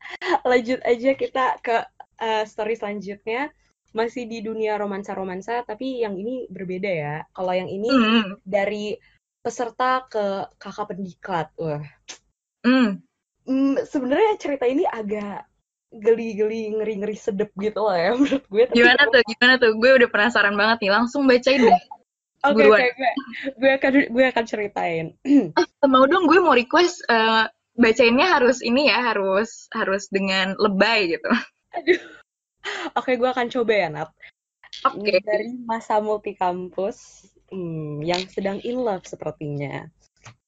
lanjut 0.47 0.81
aja 0.87 1.11
kita 1.15 1.45
ke 1.63 1.77
uh, 2.23 2.45
story 2.47 2.79
selanjutnya 2.79 3.51
masih 3.97 4.29
di 4.29 4.45
dunia 4.45 4.77
romansa-romansa, 4.77 5.65
tapi 5.65 6.05
yang 6.05 6.21
ini 6.21 6.45
berbeda 6.53 6.91
ya. 6.91 7.17
Kalau 7.33 7.53
yang 7.57 7.71
ini 7.71 7.89
mm. 7.89 8.45
dari 8.45 8.93
peserta 9.41 10.05
ke 10.05 10.53
kakak 10.61 10.93
pendiklat, 10.93 11.49
wah. 11.57 11.81
Mm. 12.67 13.01
Mm, 13.47 13.75
Sebenarnya 13.87 14.37
cerita 14.37 14.67
ini 14.69 14.85
agak 14.85 15.47
geli-geli 15.95 16.77
ngeri-ngeri 16.77 17.17
sedep 17.17 17.49
gitu 17.57 17.87
lah 17.87 17.97
ya 17.97 18.11
menurut 18.19 18.45
gue. 18.51 18.63
Tapi 18.69 18.77
gimana 18.77 19.03
tuh? 19.09 19.23
Gimana 19.25 19.55
tuh? 19.57 19.73
Gue 19.79 19.91
udah 19.97 20.09
penasaran 20.11 20.55
banget 20.59 20.79
nih. 20.85 20.93
Langsung 20.93 21.25
bacain 21.25 21.63
deh. 21.63 21.81
Oke, 22.45 22.69
okay, 22.69 22.69
okay, 22.69 22.91
gue, 22.93 23.13
gue 23.57 23.71
akan 23.81 23.93
gue 24.13 24.25
akan 24.29 24.45
ceritain. 24.45 25.07
ah, 25.59 25.89
mau 25.89 26.05
dong 26.05 26.29
gue 26.29 26.39
mau 26.39 26.53
request 26.53 27.01
uh, 27.09 27.49
bacainnya 27.81 28.29
harus 28.29 28.61
ini 28.61 28.93
ya, 28.93 29.15
harus 29.15 29.69
harus 29.73 30.09
dengan 30.13 30.53
lebay 30.61 31.17
gitu. 31.17 31.31
Aduh. 31.77 32.03
Oke, 32.99 33.15
gue 33.15 33.29
akan 33.31 33.47
coba 33.49 33.73
ya, 33.73 33.89
Nat. 33.89 34.11
Oke. 34.85 35.01
Okay. 35.01 35.19
Dari 35.23 35.49
masa 35.65 36.03
multi 36.03 36.35
kampus 36.35 37.29
hmm, 37.51 38.03
yang 38.03 38.23
sedang 38.29 38.59
in 38.67 38.83
love 38.83 39.07
sepertinya. 39.07 39.87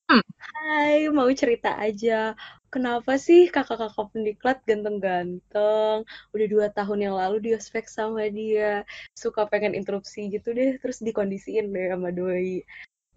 Hmm. 0.08 0.24
Hai, 0.40 1.04
mau 1.12 1.28
cerita 1.36 1.76
aja. 1.76 2.32
Kenapa 2.72 3.20
sih 3.20 3.52
kakak-kakak 3.52 4.08
pendiklat 4.08 4.56
ganteng-ganteng? 4.64 6.08
Udah 6.32 6.46
dua 6.48 6.66
tahun 6.72 7.12
yang 7.12 7.14
lalu 7.20 7.52
dia 7.52 7.60
spek 7.60 7.84
sama 7.92 8.24
dia. 8.32 8.88
Suka 9.12 9.44
pengen 9.44 9.76
interupsi 9.76 10.32
gitu 10.32 10.56
deh, 10.56 10.80
terus 10.80 11.04
dikondisiin 11.04 11.68
deh 11.76 11.92
sama 11.92 12.08
doi. 12.08 12.64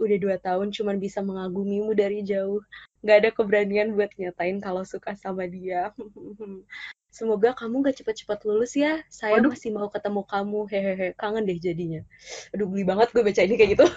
Udah 0.03 0.17
dua 0.19 0.35
tahun 0.43 0.75
cuman 0.75 0.99
bisa 0.99 1.23
mengagumimu 1.23 1.95
dari 1.95 2.27
jauh. 2.27 2.59
Gak 3.07 3.23
ada 3.23 3.29
keberanian 3.31 3.95
buat 3.95 4.11
nyatain 4.19 4.59
kalau 4.59 4.83
suka 4.83 5.15
sama 5.15 5.47
dia. 5.47 5.95
Semoga 7.15 7.55
kamu 7.55 7.87
gak 7.87 8.03
cepat-cepat 8.03 8.43
lulus 8.43 8.75
ya. 8.75 8.99
Saya 9.07 9.39
Waduh. 9.39 9.55
masih 9.55 9.71
mau 9.71 9.87
ketemu 9.87 10.27
kamu. 10.27 10.59
Hehehe, 10.67 11.07
kangen 11.15 11.47
deh 11.47 11.55
jadinya. 11.55 12.03
Aduh, 12.51 12.67
beli 12.67 12.83
banget 12.83 13.15
gue 13.15 13.23
baca 13.23 13.39
ini 13.47 13.55
kayak 13.55 13.79
gitu. 13.79 13.87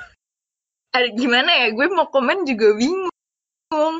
Ada 0.95 1.11
gimana 1.11 1.51
ya? 1.51 1.67
Gue 1.75 1.91
mau 1.91 2.07
komen 2.07 2.47
juga 2.47 2.71
bingung. 2.79 3.97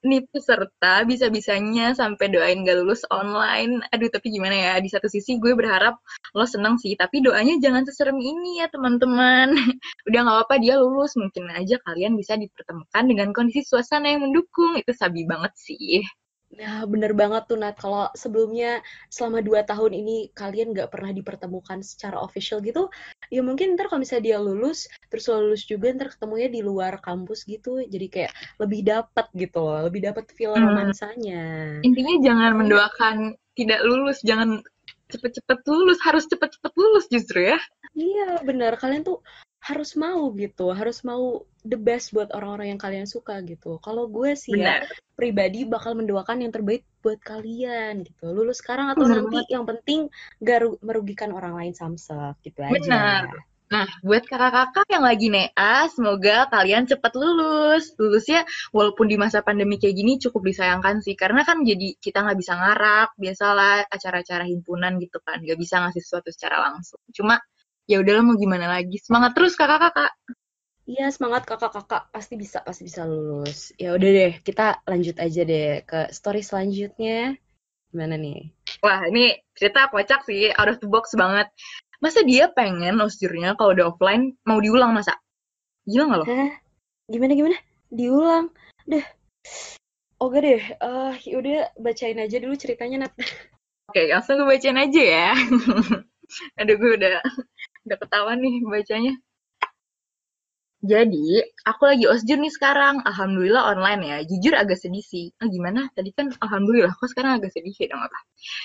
Nih 0.00 0.24
peserta 0.32 1.04
bisa-bisanya 1.04 1.92
sampai 1.92 2.30
doain 2.32 2.62
gak 2.62 2.78
lulus 2.80 3.02
online. 3.10 3.82
Aduh, 3.90 4.08
tapi 4.08 4.30
gimana 4.32 4.54
ya? 4.54 4.72
Di 4.78 4.88
satu 4.88 5.10
sisi 5.10 5.36
gue 5.42 5.52
berharap 5.58 5.98
lo 6.32 6.46
seneng 6.46 6.78
sih, 6.78 6.94
tapi 6.94 7.20
doanya 7.20 7.58
jangan 7.58 7.82
seserem 7.82 8.16
ini 8.22 8.62
ya 8.62 8.70
teman-teman. 8.70 9.52
Udah 10.08 10.20
gak 10.22 10.36
apa-apa 10.38 10.54
dia 10.62 10.78
lulus, 10.78 11.18
mungkin 11.18 11.50
aja 11.50 11.76
kalian 11.82 12.14
bisa 12.14 12.38
dipertemukan 12.38 13.04
dengan 13.10 13.28
kondisi 13.34 13.66
suasana 13.66 14.14
yang 14.14 14.30
mendukung. 14.30 14.78
Itu 14.78 14.94
sabi 14.94 15.26
banget 15.26 15.52
sih. 15.58 16.06
Ya 16.60 16.84
bener 16.84 17.16
banget 17.16 17.48
tuh 17.48 17.56
Nat, 17.56 17.80
kalau 17.80 18.12
sebelumnya 18.12 18.84
selama 19.08 19.40
dua 19.40 19.64
tahun 19.64 19.96
ini 19.96 20.28
kalian 20.36 20.76
nggak 20.76 20.92
pernah 20.92 21.08
dipertemukan 21.08 21.80
secara 21.80 22.20
official 22.20 22.60
gitu, 22.60 22.92
ya 23.32 23.40
mungkin 23.40 23.80
ntar 23.80 23.88
kalau 23.88 24.04
misalnya 24.04 24.24
dia 24.28 24.38
lulus, 24.44 24.84
terus 25.08 25.24
lulus 25.32 25.64
juga 25.64 25.88
ntar 25.96 26.12
ketemunya 26.12 26.52
di 26.52 26.60
luar 26.60 27.00
kampus 27.00 27.48
gitu, 27.48 27.80
jadi 27.80 28.06
kayak 28.12 28.32
lebih 28.60 28.84
dapat 28.84 29.32
gitu 29.32 29.56
loh, 29.56 29.88
lebih 29.88 30.04
dapat 30.04 30.28
feel 30.36 30.52
hmm. 30.52 30.60
romansanya. 30.60 31.44
Intinya 31.80 32.14
jangan 32.20 32.52
mendoakan 32.60 33.16
tidak 33.56 33.80
lulus, 33.80 34.20
jangan 34.20 34.60
cepet-cepet 35.08 35.64
lulus, 35.64 35.96
harus 36.04 36.28
cepet-cepet 36.28 36.72
lulus 36.76 37.08
justru 37.08 37.56
ya. 37.56 37.58
Iya 37.96 38.44
bener, 38.44 38.76
kalian 38.76 39.00
tuh 39.00 39.24
harus 39.60 39.92
mau 39.94 40.32
gitu, 40.34 40.72
harus 40.72 41.04
mau 41.04 41.44
the 41.68 41.76
best 41.76 42.16
buat 42.16 42.32
orang-orang 42.32 42.72
yang 42.76 42.80
kalian 42.80 43.04
suka 43.04 43.44
gitu. 43.44 43.76
Kalau 43.84 44.08
gue 44.08 44.32
sih 44.32 44.56
ya, 44.56 44.80
Benar. 44.80 44.80
ya 44.88 44.96
pribadi 45.20 45.68
bakal 45.68 45.92
mendoakan 46.00 46.48
yang 46.48 46.52
terbaik 46.52 46.88
buat 47.04 47.20
kalian 47.20 48.08
gitu. 48.08 48.32
Lulus 48.32 48.64
sekarang 48.64 48.88
atau 48.88 49.04
Benar 49.04 49.28
nanti 49.28 49.44
banget. 49.44 49.52
yang 49.52 49.64
penting 49.68 50.00
gak 50.40 50.58
merugikan 50.80 51.30
orang 51.36 51.52
lain 51.60 51.76
samsek 51.76 52.40
gitu 52.40 52.64
aja. 52.64 52.72
Benar. 52.72 53.24
Nah, 53.70 53.86
buat 54.02 54.26
kakak-kakak 54.26 54.82
yang 54.90 55.06
lagi 55.06 55.30
nea, 55.30 55.86
semoga 55.94 56.50
kalian 56.50 56.90
cepat 56.90 57.14
lulus. 57.14 57.94
Lulusnya 57.94 58.42
walaupun 58.74 59.06
di 59.06 59.14
masa 59.14 59.46
pandemi 59.46 59.78
kayak 59.78 59.94
gini 59.94 60.18
cukup 60.18 60.42
disayangkan 60.42 60.98
sih, 60.98 61.14
karena 61.14 61.46
kan 61.46 61.62
jadi 61.62 61.94
kita 62.02 62.18
nggak 62.26 62.38
bisa 62.40 62.58
ngarak, 62.58 63.14
biasalah 63.14 63.86
acara-acara 63.86 64.42
himpunan 64.50 64.98
gitu 64.98 65.22
kan, 65.22 65.38
nggak 65.38 65.54
bisa 65.54 65.86
ngasih 65.86 66.02
sesuatu 66.02 66.34
secara 66.34 66.66
langsung. 66.66 66.98
Cuma 67.14 67.38
ya 67.90 67.98
udahlah 67.98 68.22
mau 68.22 68.38
gimana 68.38 68.70
lagi 68.70 69.02
semangat 69.02 69.34
terus 69.34 69.58
kakak-kakak 69.58 70.14
Iya 70.90 71.06
semangat 71.14 71.46
kakak-kakak 71.46 72.10
pasti 72.10 72.34
bisa 72.34 72.66
pasti 72.66 72.82
bisa 72.82 73.06
lulus. 73.06 73.70
Ya 73.78 73.94
udah 73.94 74.10
deh 74.10 74.32
kita 74.42 74.82
lanjut 74.90 75.22
aja 75.22 75.46
deh 75.46 75.86
ke 75.86 76.10
story 76.10 76.42
selanjutnya. 76.42 77.38
Gimana 77.94 78.18
nih? 78.18 78.50
Wah 78.82 79.06
ini 79.06 79.38
cerita 79.54 79.86
kocak 79.86 80.26
sih, 80.26 80.50
out 80.50 80.66
of 80.66 80.82
the 80.82 80.90
box 80.90 81.14
banget. 81.14 81.46
Masa 82.02 82.26
dia 82.26 82.50
pengen 82.50 82.98
osjurnya 82.98 83.54
kalau 83.54 83.70
udah 83.70 83.94
offline 83.94 84.34
mau 84.42 84.58
diulang 84.58 84.90
masa? 84.90 85.14
Gila 85.86 86.10
nggak 86.10 86.20
lo? 86.22 86.26
Hah? 86.26 86.50
Gimana 87.06 87.32
gimana? 87.38 87.56
Diulang? 87.94 88.46
Deh. 88.90 89.06
Oke 90.18 90.38
deh, 90.42 90.62
uh, 90.82 91.14
udah 91.16 91.70
bacain 91.78 92.18
aja 92.18 92.36
dulu 92.42 92.58
ceritanya 92.58 93.06
Nat. 93.06 93.14
Oke, 93.94 94.10
langsung 94.10 94.42
gue 94.42 94.48
bacain 94.48 94.74
aja 94.74 95.02
ya. 95.02 95.28
Aduh 96.58 96.76
gue 96.78 96.90
udah 96.98 97.22
udah 97.86 97.98
ketawa 98.00 98.32
nih 98.36 98.54
bacanya. 98.64 99.14
Jadi, 100.80 101.44
aku 101.68 101.82
lagi 101.84 102.08
osjur 102.08 102.40
nih 102.40 102.48
sekarang. 102.48 103.04
Alhamdulillah 103.04 103.68
online 103.68 104.00
ya. 104.00 104.16
Jujur 104.24 104.56
agak 104.56 104.80
sedih 104.80 105.04
sih. 105.04 105.28
Ah, 105.36 105.44
gimana? 105.44 105.92
Tadi 105.92 106.08
kan 106.16 106.32
alhamdulillah. 106.40 106.96
Kok 106.96 107.04
sekarang 107.12 107.36
agak 107.36 107.52
sedih 107.52 107.76
ya 107.76 107.92
dong 107.92 108.00
apa? 108.00 108.18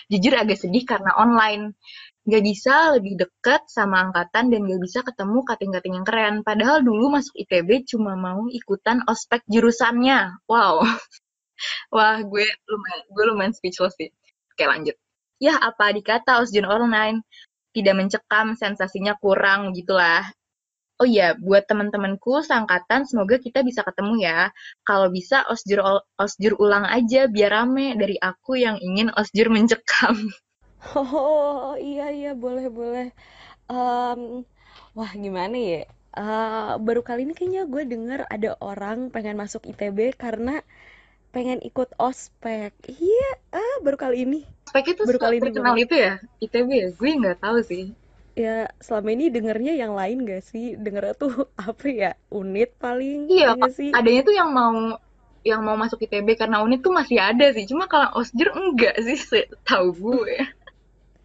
Jujur 0.08 0.34
agak 0.40 0.56
sedih 0.56 0.84
karena 0.88 1.12
online. 1.20 1.76
Gak 2.24 2.44
bisa 2.48 2.96
lebih 2.96 3.20
deket 3.20 3.68
sama 3.68 4.00
angkatan 4.08 4.48
dan 4.48 4.64
gak 4.64 4.80
bisa 4.80 5.00
ketemu 5.04 5.40
kating-kating 5.44 5.94
yang 6.00 6.08
keren. 6.08 6.36
Padahal 6.48 6.80
dulu 6.88 7.20
masuk 7.20 7.36
ITB 7.36 7.84
cuma 7.84 8.16
mau 8.16 8.48
ikutan 8.48 9.04
ospek 9.12 9.44
jurusannya. 9.52 10.40
Wow. 10.48 10.88
Wah, 11.96 12.24
gue 12.24 12.48
lumayan, 12.72 13.02
gue 13.12 13.24
lumayan 13.28 13.52
speechless 13.52 13.92
sih. 14.00 14.08
Oke, 14.56 14.64
lanjut. 14.64 14.96
Ya, 15.44 15.60
apa 15.60 15.92
dikata 15.92 16.40
osjur 16.40 16.64
online? 16.64 17.28
Tidak 17.76 18.00
mencekam, 18.00 18.56
sensasinya 18.56 19.20
kurang 19.20 19.76
gitulah. 19.76 20.24
Oh 20.96 21.04
iya, 21.04 21.36
buat 21.36 21.68
teman-temanku 21.68 22.40
sangkatan 22.40 23.04
semoga 23.04 23.36
kita 23.36 23.60
bisa 23.68 23.84
ketemu 23.84 24.24
ya. 24.24 24.48
Kalau 24.88 25.12
bisa 25.12 25.44
osjur 25.52 25.84
osjur 26.16 26.56
ulang 26.56 26.88
aja 26.88 27.28
biar 27.28 27.52
rame 27.52 28.00
dari 28.00 28.16
aku 28.16 28.56
yang 28.56 28.80
ingin 28.80 29.12
osjur 29.12 29.52
mencekam. 29.52 30.16
Oh 30.86 31.74
iya 31.82 32.14
iya 32.14 32.32
boleh 32.38 32.70
boleh. 32.70 33.10
Um, 33.66 34.46
wah 34.94 35.12
gimana 35.18 35.58
ya? 35.58 35.82
Uh, 36.14 36.78
baru 36.78 37.02
kali 37.02 37.26
ini 37.26 37.34
kayaknya 37.34 37.66
gue 37.66 37.84
denger 37.90 38.22
ada 38.30 38.54
orang 38.62 39.10
pengen 39.10 39.34
masuk 39.34 39.66
ITB 39.66 40.14
karena 40.14 40.62
pengen 41.36 41.60
ikut 41.70 41.90
ospek. 42.00 42.72
Iya, 42.88 43.30
ah 43.60 43.76
baru 43.86 43.98
kali 44.00 44.18
ini. 44.26 44.40
ospeknya 44.66 44.94
tuh 45.00 45.06
Baru 45.08 45.20
kali 45.22 45.36
ini 45.38 45.44
terkenal 45.46 45.76
itu 45.86 45.96
ya 46.06 46.14
ITB 46.44 46.70
ya 46.82 46.88
gue 47.00 47.10
nggak 47.22 47.38
tahu 47.44 47.58
sih 47.70 47.84
Ya, 48.36 48.68
selama 48.84 49.16
ini 49.16 49.32
dengernya 49.32 49.74
yang 49.80 49.96
lain 49.96 50.28
gak 50.28 50.44
sih? 50.44 50.76
Dengernya 50.76 51.16
tuh 51.16 51.32
apa 51.68 51.86
ya? 51.88 52.12
Unit 52.40 52.70
paling, 52.84 53.32
Iya, 53.32 53.48
ya 53.48 53.56
nggak 53.56 53.72
sih? 53.80 53.90
adanya 53.96 54.22
tuh 54.28 54.36
yang 54.36 54.50
mau 54.52 54.76
yang 55.46 55.62
mau 55.62 55.78
masuk 55.78 56.02
ITB 56.04 56.30
karena 56.42 56.58
unit 56.66 56.82
tuh 56.82 56.90
masih 57.00 57.18
ada 57.22 57.46
sih 57.54 57.66
cuma 57.70 57.86
kalau 57.86 58.10
osjur 58.20 58.50
enggak 58.50 58.98
sih 59.06 59.46
tahu 59.62 59.88
gue 59.94 60.36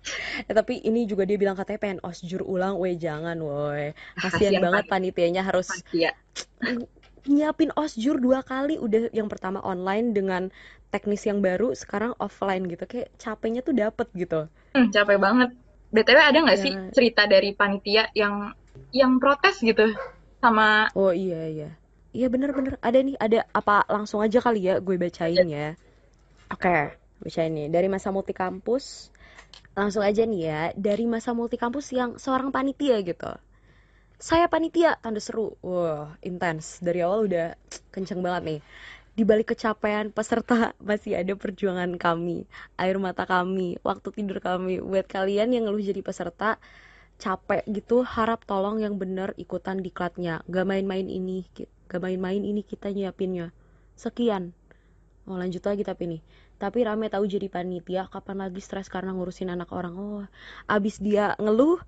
Eh, 0.49 0.55
tapi 0.57 0.81
ini 0.89 1.05
juga 1.11 1.29
dia 1.29 1.37
bilang 1.37 1.57
katanya 1.59 1.81
pengen 1.85 2.01
osjur 2.05 2.41
ulang, 2.45 2.75
weh 2.81 2.97
jangan 2.97 3.37
woi. 3.41 3.93
Kasian 4.17 4.57
Kasian 4.57 4.63
banget 4.65 4.85
panitianya 4.89 5.43
harus 5.45 5.69
Iya. 5.93 6.11
nyiapin 7.27 7.75
osjur 7.77 8.17
dua 8.21 8.41
kali. 8.45 8.79
Udah 8.81 9.11
yang 9.13 9.29
pertama 9.29 9.61
online 9.61 10.13
dengan 10.17 10.49
teknis 10.91 11.27
yang 11.27 11.41
baru 11.41 11.73
sekarang 11.75 12.17
offline 12.19 12.67
gitu. 12.67 12.85
Kayak 12.87 13.09
capeknya 13.21 13.61
tuh 13.61 13.75
dapet 13.77 14.09
gitu. 14.17 14.47
Hmm, 14.75 14.89
capek 14.95 15.19
banget. 15.19 15.51
BTW 15.91 16.19
ada 16.23 16.39
nggak 16.39 16.61
sih 16.63 16.73
Ya. 16.73 16.87
cerita 16.95 17.27
dari 17.27 17.51
panitia 17.51 18.07
yang 18.15 18.55
yang 18.95 19.19
protes 19.19 19.59
gitu 19.59 19.91
sama 20.39 20.87
oh 20.95 21.11
iya 21.11 21.51
iya. 21.51 21.71
Iya 22.11 22.27
bener-bener 22.31 22.79
ada 22.83 22.99
nih 22.99 23.15
ada 23.19 23.47
apa 23.55 23.87
langsung 23.87 24.19
aja 24.23 24.39
kali 24.43 24.67
ya 24.67 24.79
gue 24.79 24.95
bacain 24.99 25.47
ya. 25.47 25.75
Oke 26.51 26.95
bacain 27.23 27.51
nih. 27.55 27.67
Dari 27.71 27.87
masa 27.91 28.15
multi 28.15 28.31
kampus 28.35 29.11
langsung 29.75 30.03
aja 30.07 30.23
nih 30.23 30.43
ya. 30.47 30.63
Dari 30.79 31.07
masa 31.11 31.35
multi 31.35 31.59
kampus 31.59 31.91
yang 31.91 32.19
seorang 32.23 32.55
panitia 32.55 33.03
gitu 33.03 33.31
saya 34.21 34.53
panitia 34.53 35.01
tanda 35.01 35.19
seru. 35.19 35.57
Wah 35.65 36.13
intens. 36.21 36.79
Dari 36.85 37.01
awal 37.01 37.25
udah 37.25 37.57
kenceng 37.89 38.21
banget 38.21 38.43
nih. 38.45 38.61
Di 39.17 39.25
balik 39.25 39.57
kecapean 39.57 40.13
peserta 40.13 40.77
masih 40.89 41.17
ada 41.17 41.33
perjuangan 41.35 41.97
kami 41.97 42.45
air 42.77 42.97
mata 43.01 43.25
kami 43.25 43.81
waktu 43.81 44.09
tidur 44.13 44.45
kami. 44.45 44.79
Buat 44.85 45.09
kalian 45.09 45.57
yang 45.57 45.65
ngeluh 45.67 45.81
jadi 45.81 46.05
peserta 46.05 46.61
capek 47.17 47.65
gitu 47.69 48.05
harap 48.05 48.45
tolong 48.45 48.85
yang 48.85 49.01
bener 49.01 49.33
ikutan 49.41 49.81
diklatnya. 49.81 50.45
Gak 50.53 50.69
main-main 50.69 51.09
ini 51.09 51.49
gak 51.89 52.01
main-main 52.05 52.45
ini 52.45 52.61
kita 52.61 52.93
nyiapinnya. 52.93 53.57
Sekian. 53.97 54.53
Mau 55.25 55.41
lanjut 55.41 55.65
lagi 55.65 55.81
tapi 55.81 56.17
nih. 56.17 56.23
Tapi 56.61 56.85
rame 56.85 57.09
tahu 57.09 57.25
jadi 57.25 57.49
panitia 57.49 58.05
kapan 58.13 58.45
lagi 58.45 58.61
stres 58.61 58.93
karena 58.93 59.17
ngurusin 59.17 59.49
anak 59.49 59.73
orang. 59.73 59.97
Oh 59.97 60.25
abis 60.69 61.01
dia 61.01 61.33
ngeluh 61.41 61.81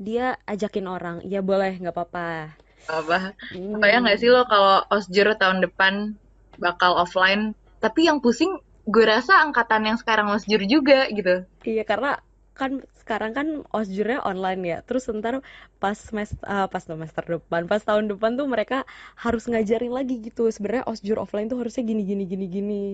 dia 0.00 0.40
ajakin 0.48 0.88
orang 0.88 1.16
ya 1.28 1.44
boleh 1.44 1.76
nggak 1.76 1.92
apa-apa 1.92 2.56
apa? 2.88 3.36
Hmm. 3.52 3.78
Kayak 3.82 3.98
nggak 4.06 4.18
sih 4.22 4.30
lo 4.32 4.46
kalau 4.48 4.86
osjur 4.88 5.28
tahun 5.36 5.60
depan 5.60 6.16
bakal 6.56 6.96
offline? 6.96 7.52
Tapi 7.82 8.08
yang 8.08 8.24
pusing 8.24 8.60
gue 8.88 9.04
rasa 9.04 9.44
angkatan 9.44 9.84
yang 9.86 9.98
sekarang 10.00 10.32
osjur 10.32 10.62
juga 10.64 11.06
gitu. 11.12 11.44
Iya 11.66 11.84
karena 11.84 12.18
kan 12.56 12.84
sekarang 12.96 13.32
kan 13.32 13.46
osjurnya 13.72 14.24
online 14.24 14.62
ya. 14.64 14.78
Terus 14.84 15.08
ntar 15.12 15.44
pas 15.82 15.96
semester 15.96 16.40
pas 16.44 16.82
semester 16.82 17.24
depan, 17.26 17.68
pas 17.68 17.82
tahun 17.82 18.08
depan 18.08 18.36
tuh 18.40 18.48
mereka 18.48 18.88
harus 19.18 19.44
ngajarin 19.48 19.92
lagi 19.92 20.20
gitu. 20.20 20.48
Sebenarnya 20.48 20.88
osjur 20.88 21.20
offline 21.20 21.48
tuh 21.48 21.60
harusnya 21.60 21.84
gini 21.84 22.02
gini 22.04 22.24
gini 22.24 22.46
gini. 22.48 22.84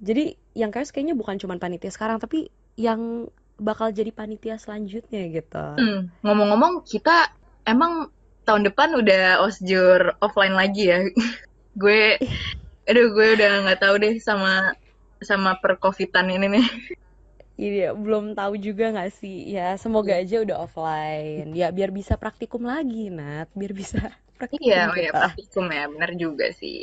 Jadi 0.00 0.32
yang 0.56 0.72
kayak 0.72 0.88
kayaknya 0.92 1.12
bukan 1.12 1.36
cuma 1.36 1.60
panitia 1.60 1.92
sekarang 1.92 2.16
tapi 2.16 2.48
yang 2.80 3.28
bakal 3.68 3.88
jadi 3.98 4.10
panitia 4.18 4.56
selanjutnya 4.64 5.20
gitu. 5.36 5.56
Hmm, 5.78 6.12
Ngomong-ngomong 6.24 6.84
kita 6.84 7.30
emang 7.64 8.10
tahun 8.46 8.62
depan 8.68 8.90
udah 9.00 9.22
osjur 9.46 10.00
offline 10.24 10.54
lagi 10.60 10.82
ya. 10.92 10.98
gue, 11.80 12.18
aduh 12.88 13.06
gue 13.16 13.28
udah 13.38 13.50
nggak 13.66 13.80
tahu 13.82 13.94
deh 14.02 14.14
sama 14.20 14.74
sama 15.22 15.50
percovidan 15.62 16.28
ini 16.32 16.46
nih. 16.58 16.66
Iya, 17.62 17.82
belum 18.02 18.24
tahu 18.38 18.52
juga 18.66 18.82
nggak 18.92 19.10
sih? 19.20 19.34
Ya, 19.54 19.60
semoga 19.82 20.12
aja 20.20 20.34
udah 20.44 20.56
offline. 20.64 21.44
Ya, 21.60 21.64
biar 21.76 21.90
bisa 21.98 22.14
praktikum 22.22 22.62
lagi, 22.72 22.96
Nat. 23.16 23.46
Biar 23.60 23.72
bisa 23.80 23.96
praktikum 24.38 24.64
Iya, 24.64 24.76
oh 24.92 24.96
ya 25.04 25.10
praktikum 25.20 25.66
ya, 25.76 25.82
bener 25.92 26.10
juga 26.22 26.46
sih. 26.60 26.76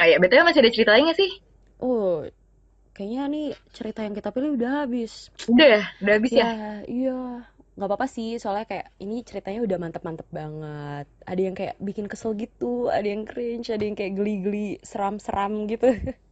Ah 0.00 0.06
ya, 0.10 0.16
BTW 0.22 0.42
masih 0.46 0.60
ada 0.62 0.74
cerita 0.74 0.90
lain 0.94 1.04
nggak 1.06 1.18
sih? 1.22 1.30
Oh, 1.80 2.28
kayaknya 2.94 3.22
nih 3.26 3.46
cerita 3.74 4.00
yang 4.06 4.14
kita 4.14 4.30
pilih 4.30 4.54
udah 4.54 4.86
habis. 4.86 5.28
Udah 5.50 5.66
ya, 5.66 5.82
udah 6.00 6.12
habis 6.14 6.32
ya? 6.32 6.46
Ya, 6.46 6.54
iya. 6.86 7.20
Nggak 7.74 7.88
apa-apa 7.90 8.06
sih, 8.06 8.38
soalnya 8.38 8.70
kayak 8.70 8.86
ini 9.02 9.26
ceritanya 9.26 9.60
udah 9.66 9.78
mantep-mantep 9.82 10.28
banget. 10.30 11.06
Ada 11.26 11.40
yang 11.42 11.54
kayak 11.58 11.74
bikin 11.82 12.06
kesel 12.06 12.38
gitu, 12.38 12.86
ada 12.86 13.04
yang 13.04 13.26
cringe, 13.26 13.74
ada 13.74 13.82
yang 13.82 13.98
kayak 13.98 14.14
geli-geli, 14.14 14.78
seram-seram 14.86 15.66
gitu. 15.66 15.90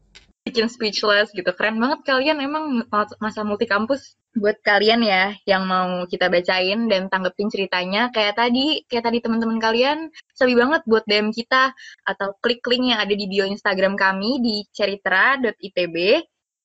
bikin 0.43 0.67
speechless 0.67 1.31
gitu. 1.31 1.49
Keren 1.55 1.79
banget 1.79 2.03
kalian 2.03 2.43
emang 2.43 2.83
masa 3.23 3.47
multi 3.47 3.67
kampus. 3.67 4.19
Buat 4.33 4.65
kalian 4.65 5.05
ya 5.05 5.37
yang 5.45 5.69
mau 5.69 6.09
kita 6.09 6.33
bacain 6.33 6.89
dan 6.89 7.13
tanggepin 7.13 7.53
ceritanya 7.53 8.09
kayak 8.17 8.41
tadi, 8.41 8.81
kayak 8.89 9.05
tadi 9.05 9.21
teman-teman 9.21 9.61
kalian 9.61 10.09
sabi 10.33 10.57
banget 10.57 10.81
buat 10.89 11.05
DM 11.05 11.37
kita 11.37 11.77
atau 12.09 12.33
klik 12.41 12.65
link 12.65 12.97
yang 12.97 13.01
ada 13.05 13.13
di 13.13 13.29
bio 13.29 13.45
Instagram 13.45 13.93
kami 13.93 14.41
di 14.41 14.65
ceritra.itb 14.73 15.97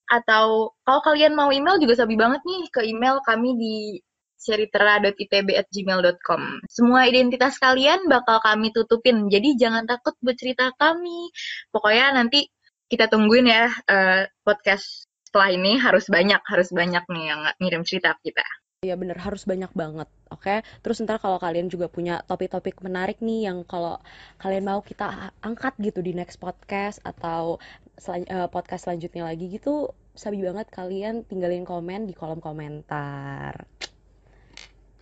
atau 0.07 0.71
kalau 0.87 1.01
kalian 1.03 1.35
mau 1.35 1.51
email 1.51 1.75
juga 1.79 1.95
sabi 1.99 2.15
banget 2.15 2.39
nih 2.47 2.63
ke 2.71 2.81
email 2.87 3.19
kami 3.23 3.55
di 3.59 3.99
ceritra.itb@gmail.com. 4.37 6.41
Semua 6.71 7.03
identitas 7.09 7.59
kalian 7.59 8.07
bakal 8.07 8.39
kami 8.39 8.71
tutupin. 8.71 9.27
Jadi 9.27 9.59
jangan 9.59 9.83
takut 9.83 10.15
buat 10.23 10.39
cerita 10.39 10.71
kami. 10.79 11.27
Pokoknya 11.73 12.15
nanti 12.15 12.47
kita 12.87 13.11
tungguin 13.11 13.51
ya 13.51 13.67
eh, 13.67 14.31
podcast 14.47 15.11
setelah 15.27 15.51
ini 15.51 15.75
harus 15.75 16.07
banyak 16.07 16.39
harus 16.47 16.71
banyak 16.71 17.03
nih 17.11 17.25
yang 17.27 17.41
ngirim 17.59 17.83
cerita 17.83 18.15
kita. 18.23 18.47
Iya 18.85 18.93
bener, 18.93 19.17
harus 19.17 19.41
banyak 19.41 19.73
banget, 19.73 20.05
oke? 20.29 20.61
Terus 20.85 21.01
ntar 21.01 21.17
kalau 21.17 21.41
kalian 21.41 21.65
juga 21.65 21.89
punya 21.89 22.21
topik-topik 22.29 22.77
menarik 22.85 23.17
nih 23.25 23.49
yang 23.49 23.65
kalau 23.65 23.97
kalian 24.37 24.69
mau 24.69 24.85
kita 24.85 25.33
angkat 25.41 25.73
gitu 25.81 26.05
di 26.05 26.13
next 26.13 26.37
podcast 26.37 27.01
atau 27.01 27.57
selan- 27.97 28.29
eh, 28.29 28.47
podcast 28.47 28.87
selanjutnya 28.87 29.27
lagi 29.27 29.49
gitu, 29.49 29.91
sabi 30.13 30.41
banget 30.41 30.69
kalian 30.69 31.25
tinggalin 31.25 31.65
komen 31.65 32.05
di 32.05 32.13
kolom 32.13 32.41
komentar. 32.41 33.65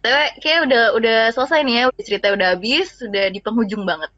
Tapi 0.05 0.37
kayak 0.39 0.69
udah 0.69 0.83
udah 0.95 1.19
selesai 1.33 1.65
nih 1.65 1.75
ya, 1.75 1.83
udah 1.89 2.03
cerita 2.05 2.27
udah 2.31 2.47
habis, 2.53 2.93
sudah 2.93 3.25
di 3.33 3.39
penghujung 3.41 3.83
banget. 3.89 4.13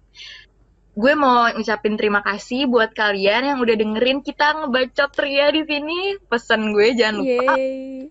Gue 0.97 1.13
mau 1.13 1.45
ngucapin 1.53 1.93
terima 1.93 2.25
kasih 2.25 2.65
buat 2.65 2.91
kalian 2.91 3.53
yang 3.53 3.59
udah 3.61 3.75
dengerin 3.77 4.25
kita 4.25 4.57
ngebacot 4.57 5.13
ria 5.21 5.53
di 5.53 5.61
sini. 5.63 6.17
Pesan 6.25 6.73
gue 6.73 6.97
jangan 6.97 7.21
lupa 7.21 7.53
Yeay. 7.53 8.09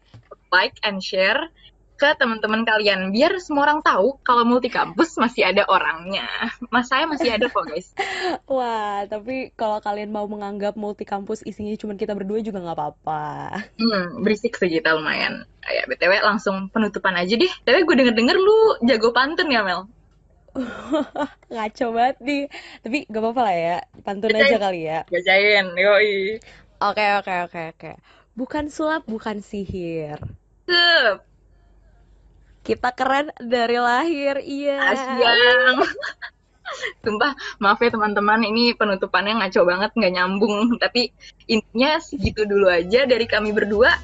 like 0.55 0.79
and 0.87 1.02
share 1.02 1.50
ke 1.96 2.12
teman-teman 2.20 2.68
kalian 2.68 3.09
biar 3.09 3.40
semua 3.40 3.64
orang 3.64 3.80
tahu 3.80 4.20
kalau 4.20 4.44
multi 4.44 4.68
kampus 4.68 5.16
masih 5.16 5.48
ada 5.48 5.64
orangnya. 5.64 6.28
Mas 6.68 6.92
saya 6.92 7.09
masih 7.09 7.32
ada 7.32 7.48
kok 7.48 7.64
guys. 7.64 7.88
Wah, 8.52 9.09
tapi 9.09 9.50
kalau 9.56 9.80
kalian 9.80 10.12
mau 10.12 10.28
menganggap 10.28 10.76
multi 10.76 11.09
kampus 11.09 11.40
isinya 11.48 11.72
cuma 11.80 11.96
kita 11.96 12.12
berdua 12.12 12.44
juga 12.44 12.61
nggak 12.61 12.76
apa-apa. 12.76 13.24
Hmm, 13.80 14.20
berisik 14.20 14.61
sih 14.61 14.68
kita 14.68 14.92
lumayan. 14.92 15.48
Ya, 15.66 15.82
BTW 15.88 16.22
langsung 16.22 16.68
penutupan 16.68 17.16
aja 17.16 17.35
deh. 17.35 17.50
Tapi 17.64 17.82
gue 17.82 17.94
denger-denger 17.96 18.37
lu 18.38 18.59
jago 18.87 19.11
pantun 19.11 19.50
ya, 19.50 19.64
Mel? 19.66 19.88
Ngaco 21.52 21.87
banget 21.96 22.16
nih. 22.22 22.44
Tapi 22.85 22.98
gak 23.11 23.22
apa-apa 23.24 23.40
lah 23.42 23.56
ya, 23.56 23.76
pantun 24.04 24.30
Bacain. 24.30 24.46
aja 24.46 24.56
kali 24.61 24.80
ya. 24.85 25.00
Bacain, 25.09 25.66
yoi. 25.74 26.38
Oke, 26.76 27.06
oke, 27.18 27.35
oke, 27.50 27.62
oke. 27.72 27.92
Bukan 28.37 28.68
sulap, 28.68 29.09
bukan 29.09 29.40
sihir. 29.40 30.20
Kita 32.66 32.90
keren 32.90 33.31
dari 33.38 33.79
lahir, 33.79 34.42
iya. 34.42 34.90
asyang. 34.90 35.87
Sumpah, 37.07 37.33
maaf 37.62 37.79
ya 37.79 37.94
teman-teman, 37.94 38.42
ini 38.42 38.74
penutupannya 38.74 39.38
ngaco 39.38 39.62
banget, 39.62 39.90
nggak 39.94 40.12
nyambung. 40.18 40.74
Tapi 40.83 41.14
intinya 41.46 42.02
segitu 42.02 42.42
dulu 42.42 42.66
aja 42.66 43.07
dari 43.07 43.24
kami 43.31 43.55
berdua. 43.55 43.94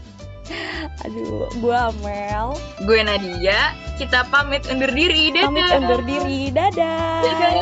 Aduh, 1.03 1.51
gua 1.59 1.91
Amel. 1.91 2.55
Gue 2.87 3.03
Nadia, 3.03 3.75
kita 3.99 4.27
pamit 4.31 4.63
undur 4.71 4.95
diri. 4.95 5.35
Dadah. 5.35 5.51
Pamit 5.51 5.67
undur 5.75 6.03
diri. 6.07 6.41
Dadah. 6.55 7.19
Dadah. 7.23 7.53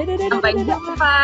Dadah, 0.00 0.14
dadah, 0.16 0.28
Sampai 0.32 0.52
dadah, 0.56 0.64
dadah. 0.64 0.78
jumpa. 0.80 1.20